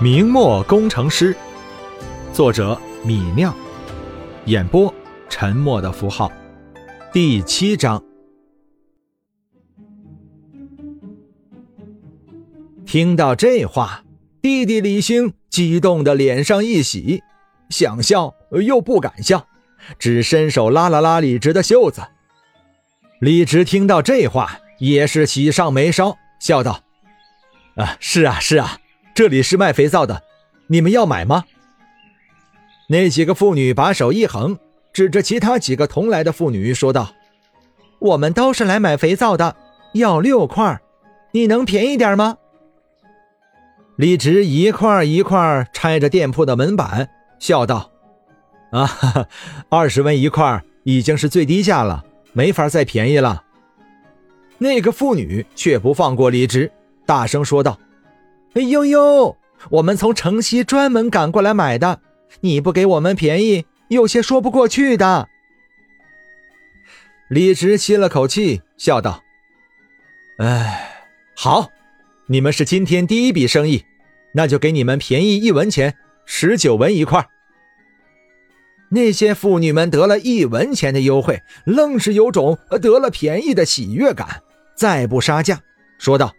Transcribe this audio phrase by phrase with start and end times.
[0.00, 1.36] 明末工程师，
[2.32, 3.52] 作者米酿，
[4.44, 4.94] 演播
[5.28, 6.30] 沉默的符号，
[7.12, 8.00] 第七章。
[12.86, 14.04] 听到这话，
[14.40, 17.24] 弟弟李兴激动的脸上一喜，
[17.68, 19.48] 想笑又不敢笑，
[19.98, 22.02] 只伸手拉了拉李直的袖子。
[23.18, 26.82] 李直听到这话，也是喜上眉梢，笑道
[27.74, 28.78] ：“啊，是啊，是啊。”
[29.18, 30.22] 这里是卖肥皂的，
[30.68, 31.44] 你们要买吗？
[32.88, 34.56] 那几个妇女把手一横，
[34.92, 37.10] 指着其他几个同来的妇女说道
[37.98, 39.56] ：“我们都是来买肥皂的，
[39.94, 40.80] 要六块，
[41.32, 42.38] 你能便宜点吗？”
[43.98, 47.10] 李直一块一块拆着店铺的门板，
[47.40, 47.90] 笑道
[48.70, 48.88] ：“啊，
[49.68, 53.42] 二十文一块已经是最低价了，没法再便宜了。”
[54.58, 56.70] 那个妇女却不放过李直，
[57.04, 57.76] 大声说道。
[58.58, 59.36] 哎呦呦！
[59.70, 62.00] 我们从城西专门赶过来买的，
[62.40, 65.28] 你不给我们便宜，有些说不过去的。
[67.30, 69.22] 李直吸了口气，笑道
[70.38, 71.04] ：“哎，
[71.36, 71.70] 好，
[72.26, 73.84] 你们是今天第一笔生意，
[74.32, 77.28] 那就给你们便宜一文钱，十九文一块。”
[78.90, 84.42] 那些妇女们得了一文钱的优惠，愣是有种得了便宜的喜悦感，
[84.74, 85.60] 再不杀价，
[85.96, 86.34] 说道。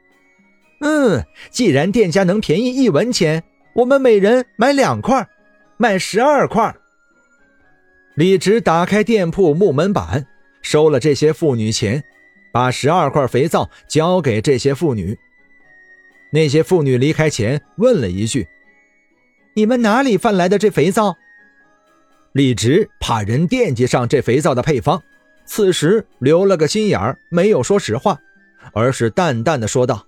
[0.79, 5.27] 嗯，既然店家能便宜一文钱，我们每人买两块，
[5.77, 6.75] 卖十二块。
[8.15, 10.27] 李直打开店铺木门板，
[10.61, 12.03] 收了这些妇女钱，
[12.51, 15.17] 把十二块肥皂交给这些妇女。
[16.31, 18.47] 那些妇女离开前问了一句
[19.55, 21.17] ：“你们哪里贩来的这肥皂？”
[22.33, 25.01] 李直怕人惦记上这肥皂的配方，
[25.45, 28.19] 此时留了个心眼儿，没有说实话，
[28.73, 30.05] 而是淡淡的说道。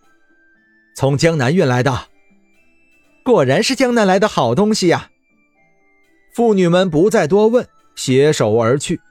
[0.95, 2.07] 从江南运来的，
[3.23, 5.09] 果然是江南来的好东西呀！
[6.33, 9.01] 妇女们不再多问，携手而去。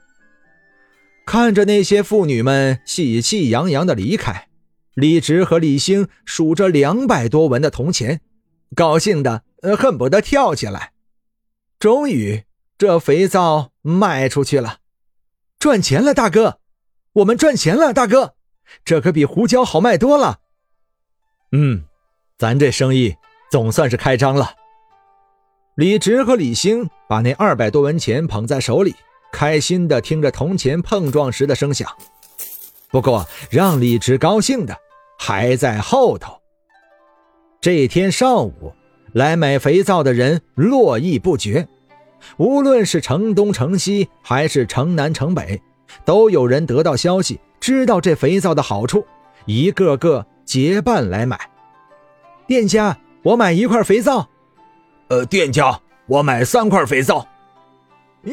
[1.27, 4.49] 看着那些妇女们喜气洋洋的离开，
[4.95, 8.21] 李直和李兴数着两百多文的铜钱，
[8.75, 9.45] 高兴的
[9.79, 10.93] 恨不得跳起来。
[11.79, 12.45] 终于，
[12.77, 14.79] 这肥皂卖出去了，
[15.59, 16.59] 赚钱了，大哥！
[17.15, 18.35] 我们赚钱了，大哥！
[18.85, 20.40] 这可比胡椒好卖多了。
[21.53, 21.85] 嗯，
[22.39, 23.17] 咱这生意
[23.51, 24.53] 总算是开张了。
[25.75, 28.95] 李直和李兴把那二百多文钱捧在手里，
[29.33, 31.91] 开心的听着铜钱碰撞时的声响。
[32.91, 34.77] 不过，让李直高兴的
[35.19, 36.41] 还在后头。
[37.61, 38.73] 这天上午，
[39.13, 41.67] 来买肥皂的人络绎不绝，
[42.37, 45.61] 无论是城东城西，还是城南城北，
[46.05, 49.05] 都有人得到消息，知道这肥皂的好处，
[49.47, 50.25] 一个个。
[50.51, 51.39] 结伴来买，
[52.49, 54.29] 店家，我买一块肥皂。
[55.07, 57.25] 呃，店家，我买三块肥皂。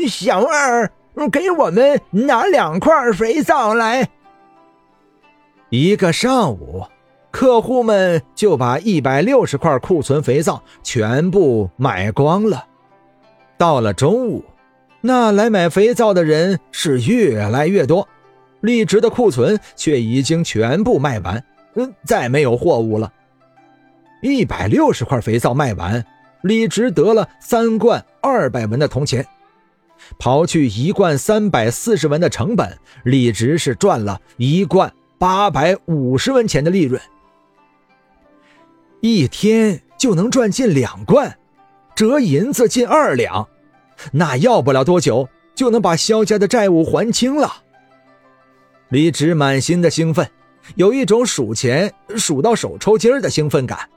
[0.07, 0.91] 小二，
[1.31, 4.09] 给我们拿两块肥皂来。
[5.69, 6.87] 一个上午，
[7.29, 12.65] 客户们就把一百六十块库存肥皂全部买光了。
[13.59, 14.43] 到了中午，
[15.01, 18.07] 那来买肥皂的人是越来越多，
[18.61, 21.45] 荔直的库存却已经全部卖完。
[22.05, 23.11] 再没有货物了。
[24.21, 26.03] 一百六十块肥皂卖完，
[26.41, 29.25] 李直得了三罐二百文的铜钱，
[30.17, 36.99] 刨去一罐三百四十文的成本，李直是赚了一罐八百五十文钱的利润。
[39.01, 41.37] 一天就能赚近两罐，
[41.95, 43.47] 折银子近二两，
[44.11, 47.63] 那要不了多久就能把萧家的债务还清了。
[48.89, 50.27] 李直满心的兴奋。
[50.75, 53.89] 有一种数钱数到手抽筋儿的兴奋感。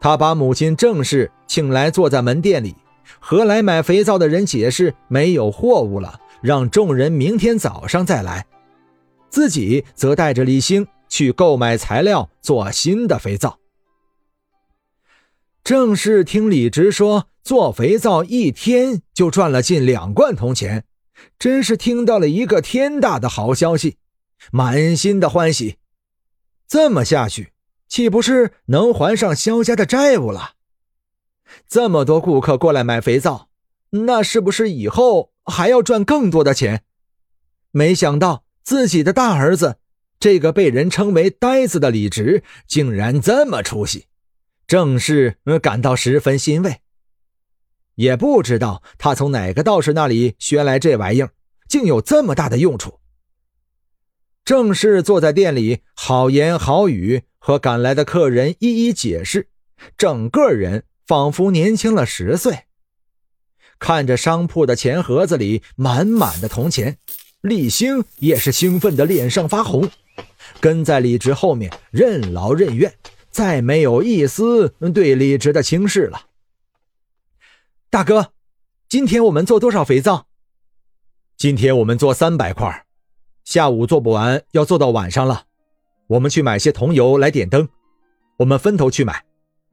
[0.00, 2.74] 他把母亲郑氏请来，坐在门店里，
[3.20, 8.46] 和来买肥皂的人解释没有货物了，让众人明天早上再来。
[9.30, 13.58] 自己则带着李兴去购买材料做新的肥皂。
[15.62, 20.84] 郑氏听李直说做肥皂一天就赚了近两罐铜钱，
[21.38, 23.96] 真是听到了一个天大的好消息。
[24.50, 25.76] 满心的欢喜，
[26.66, 27.52] 这么下去，
[27.88, 30.54] 岂不是能还上萧家的债务了？
[31.68, 33.48] 这么多顾客过来买肥皂，
[33.90, 36.82] 那是不是以后还要赚更多的钱？
[37.70, 39.76] 没想到自己的大儿子，
[40.18, 44.06] 这个被人称为呆子的李直，竟然这么出息，
[44.66, 46.80] 正是感到十分欣慰。
[47.96, 51.32] 也不知道他从哪个道士那里学来这玩意儿，
[51.68, 53.00] 竟有这么大的用处。
[54.44, 59.48] 正是坐在店里，好言好语和赶来的客人一一解释，
[59.96, 62.64] 整个人仿佛年轻了十岁。
[63.78, 66.98] 看着商铺的钱盒子里满满的铜钱，
[67.40, 69.90] 李兴也是兴奋的脸上发红，
[70.60, 72.94] 跟在李直后面任劳任怨，
[73.30, 76.28] 再没有一丝对李直的轻视了。
[77.90, 78.32] 大哥，
[78.88, 80.26] 今天我们做多少肥皂？
[81.36, 82.86] 今天我们做三百块，
[83.44, 85.44] 下午做不完，要做到晚上了。
[86.06, 87.68] 我们去买些桐油来点灯，
[88.38, 89.24] 我们分头去买，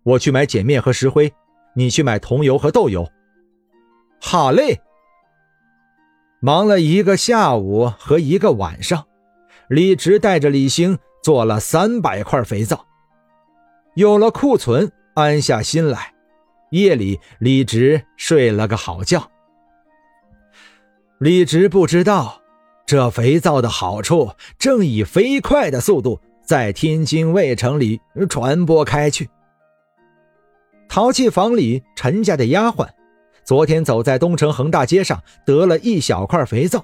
[0.03, 1.33] 我去买碱面和石灰，
[1.75, 3.09] 你去买桐油和豆油。
[4.21, 4.81] 好嘞！
[6.41, 9.05] 忙了一个下午和一个晚上，
[9.69, 12.85] 李直带着李兴做了三百块肥皂。
[13.95, 16.13] 有了库存，安下心来。
[16.71, 19.29] 夜里，李直睡了个好觉。
[21.17, 22.41] 李直不知道，
[22.89, 29.29] 这肥皂的好处正以飞快的速度在天津卫城里传播开去。
[30.87, 32.89] 陶器房里，陈家的丫鬟。
[33.43, 36.83] 昨天走在东城横大街上，得了一小块肥皂，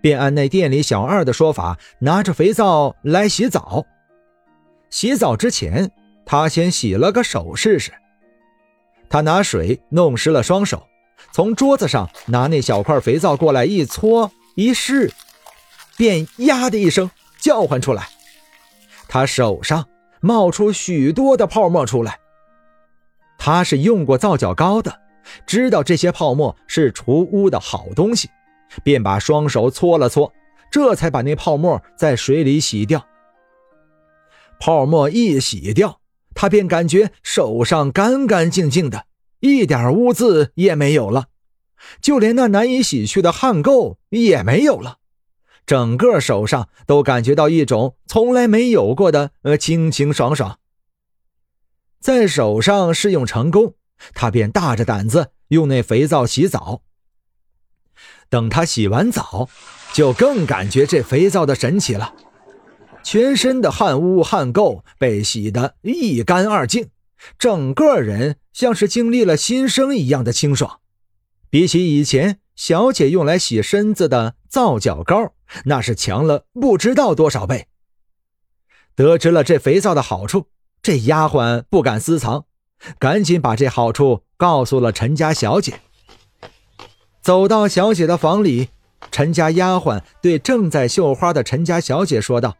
[0.00, 3.86] 便按那店里小二的说法，拿着肥皂来洗澡。
[4.90, 5.92] 洗澡之前，
[6.26, 7.92] 他先洗了个手试试。
[9.08, 10.82] 他拿水弄湿了双手，
[11.30, 15.12] 从桌子上拿那小块肥皂过来一搓一试，
[15.98, 18.08] 便呀的一声叫唤出来，
[19.06, 19.86] 他手上
[20.22, 22.18] 冒出许多的泡沫出来。
[23.36, 25.00] 他是用过皂角膏的。
[25.46, 28.30] 知道这些泡沫是除污的好东西，
[28.82, 30.32] 便把双手搓了搓，
[30.70, 33.04] 这才把那泡沫在水里洗掉。
[34.58, 36.00] 泡沫一洗掉，
[36.34, 39.04] 他便感觉手上干干净净的，
[39.40, 41.26] 一点污渍也没有了，
[42.00, 44.96] 就连那难以洗去的汗垢也没有了，
[45.68, 50.58] 整个手上都感觉到一种从来没有过的呃清清爽爽。
[52.00, 53.74] 在手上试用成功。
[54.14, 56.82] 他便大着胆子用那肥皂洗澡。
[58.30, 59.48] 等他洗完澡，
[59.92, 62.14] 就更感觉这肥皂的神奇了。
[63.02, 66.90] 全身的汗污汗垢被洗得一干二净，
[67.38, 70.78] 整个人像是经历了新生一样的清爽。
[71.50, 75.32] 比起以前小姐用来洗身子的皂角膏，
[75.64, 77.66] 那是强了不知道多少倍。
[78.94, 80.46] 得知了这肥皂的好处，
[80.82, 82.46] 这丫鬟不敢私藏。
[83.00, 85.80] 赶紧把这好处告诉了陈家小姐。
[87.20, 88.68] 走到小姐的房里，
[89.10, 92.56] 陈家丫鬟对正在绣花的陈家小姐说道：“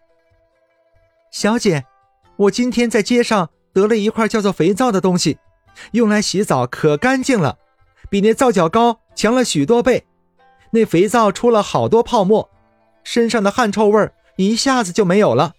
[1.31, 1.85] 小姐，
[2.37, 5.39] 我今天在街上得了一块叫做肥皂的东西，
[5.93, 7.59] 用来洗澡可干净了，
[8.11, 10.05] 比那皂角膏强了许多倍。
[10.71, 12.49] 那肥皂出了好多泡沫，
[13.03, 15.55] 身上的汗臭味一下子就没有了。”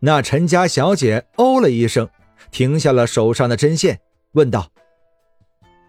[0.00, 2.08] 那陈家小姐哦了一声。
[2.50, 4.00] 停下了手上的针线，
[4.32, 4.70] 问道：“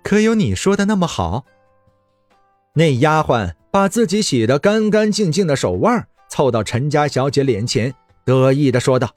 [0.03, 1.45] 可有你说的那么好？”
[2.75, 9.15] 那丫鬟把自己洗得干干净净的手腕凑到陈家小姐脸前，得意的说道：“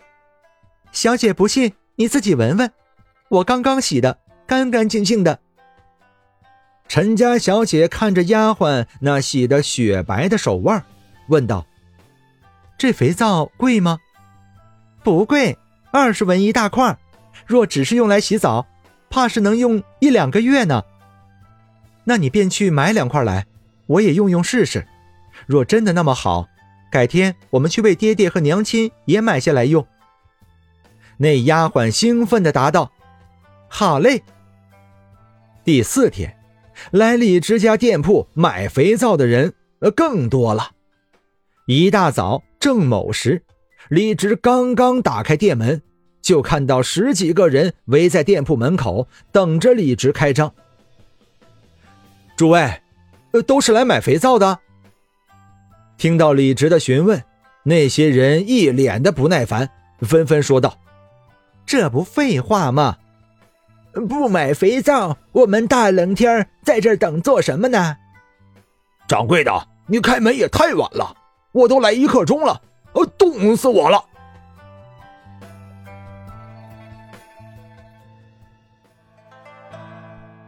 [0.91, 2.73] 小姐不信，你自己闻闻，
[3.29, 5.41] 我刚刚洗的干干净净的。”
[6.89, 10.85] 陈家小姐看着丫鬟那洗得雪白的手腕，
[11.29, 11.67] 问道
[12.79, 13.99] ：“这肥皂贵吗
[15.03, 15.59] ？”“不贵，
[15.91, 16.97] 二十文一大块。”
[17.47, 18.67] 若只是用来洗澡，
[19.11, 20.85] 怕是能用一两个月呢。
[22.05, 23.47] 那你便去买两块来，
[23.87, 24.87] 我也用用试试。
[25.47, 26.47] 若真的那么好，
[26.91, 29.85] 改天我们去为爹爹和娘亲也买下来用。
[31.17, 32.93] 那丫鬟兴奋地答道
[33.69, 34.23] ：“好嘞。”
[35.65, 36.35] 第四天，
[36.91, 40.73] 来李直家店铺买肥皂的人呃更多了。
[41.67, 43.43] 一大早正卯时，
[43.89, 45.83] 李直刚刚打开店门。
[46.23, 50.55] 就看到十几个人围在店铺门口等着李直开张。
[52.35, 52.81] 诸位，
[53.33, 54.61] 呃，都是来买肥皂的。
[55.99, 57.23] 听到李直的询问，
[57.65, 59.69] 那些人一脸的不耐烦，
[60.01, 60.79] 纷纷说道
[61.67, 62.97] ：“这不废话吗？
[64.09, 67.97] 不买肥皂，我们大冷天在这等做什么呢？”
[69.07, 71.15] 掌柜的，你开门也太晚了，
[71.53, 72.61] 我都来一刻钟了，
[72.95, 74.05] 呃，冻死我了。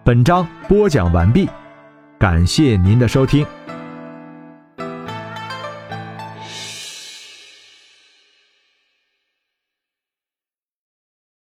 [0.02, 1.48] 本章播讲完毕，
[2.18, 3.44] 感谢您的收听。